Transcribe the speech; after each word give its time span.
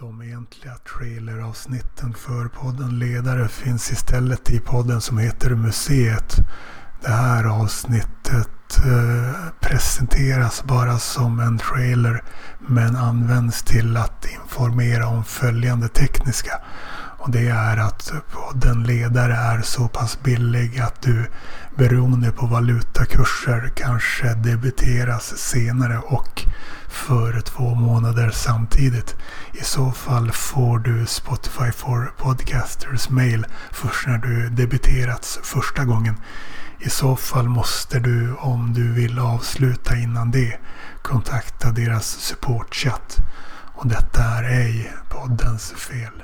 De 0.00 0.22
egentliga 0.22 0.74
traileravsnitten 0.74 2.14
för 2.14 2.48
podden 2.48 2.98
Ledare 2.98 3.48
finns 3.48 3.90
istället 3.90 4.50
i 4.50 4.60
podden 4.60 5.00
som 5.00 5.18
heter 5.18 5.54
Museet. 5.54 6.36
Det 7.02 7.10
här 7.10 7.44
avsnittet 7.44 8.78
eh, 8.86 9.34
presenteras 9.60 10.64
bara 10.64 10.98
som 10.98 11.40
en 11.40 11.58
trailer 11.58 12.22
men 12.58 12.96
används 12.96 13.62
till 13.62 13.96
att 13.96 14.26
informera 14.26 15.06
om 15.06 15.24
följande 15.24 15.88
tekniska. 15.88 16.60
Och 17.18 17.30
det 17.30 17.48
är 17.48 17.76
att 17.76 18.12
podden 18.32 18.84
Ledare 18.84 19.34
är 19.34 19.60
så 19.62 19.88
pass 19.88 20.22
billig 20.22 20.80
att 20.80 21.02
du 21.02 21.26
beroende 21.76 22.32
på 22.32 22.46
valutakurser 22.46 23.72
kanske 23.76 24.34
debiteras 24.34 25.38
senare 25.38 25.98
och 25.98 26.46
för 27.00 27.40
två 27.40 27.74
månader 27.74 28.30
samtidigt. 28.30 29.16
I 29.52 29.64
så 29.64 29.90
fall 29.92 30.32
får 30.32 30.78
du 30.78 31.06
Spotify 31.06 31.72
for 31.72 32.12
Podcasters 32.18 33.10
mail 33.10 33.46
först 33.72 34.06
när 34.06 34.18
du 34.18 34.48
debiterats 34.48 35.38
första 35.42 35.84
gången. 35.84 36.14
I 36.78 36.90
så 36.90 37.16
fall 37.16 37.48
måste 37.48 37.98
du, 37.98 38.34
om 38.34 38.72
du 38.72 38.92
vill 38.92 39.18
avsluta 39.18 39.96
innan 39.96 40.30
det, 40.30 40.58
kontakta 41.02 41.70
deras 41.70 42.06
supportchatt. 42.06 43.16
Och 43.74 43.86
detta 43.86 44.22
är 44.22 44.44
ej 44.44 44.92
poddens 45.08 45.72
fel. 45.72 46.22